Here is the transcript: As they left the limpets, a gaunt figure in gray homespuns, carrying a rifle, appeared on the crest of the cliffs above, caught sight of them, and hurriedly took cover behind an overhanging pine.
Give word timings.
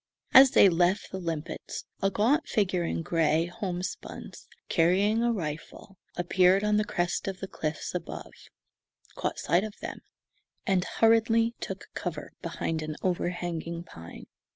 As 0.33 0.49
they 0.49 0.67
left 0.67 1.11
the 1.11 1.19
limpets, 1.19 1.85
a 2.01 2.09
gaunt 2.09 2.47
figure 2.47 2.83
in 2.83 3.03
gray 3.03 3.45
homespuns, 3.45 4.47
carrying 4.67 5.21
a 5.21 5.31
rifle, 5.31 5.95
appeared 6.15 6.63
on 6.63 6.77
the 6.77 6.83
crest 6.83 7.27
of 7.27 7.39
the 7.39 7.47
cliffs 7.47 7.93
above, 7.93 8.33
caught 9.13 9.37
sight 9.37 9.63
of 9.63 9.77
them, 9.79 9.99
and 10.65 10.85
hurriedly 10.85 11.53
took 11.59 11.85
cover 11.93 12.33
behind 12.41 12.81
an 12.81 12.95
overhanging 13.03 13.83
pine. 13.83 14.25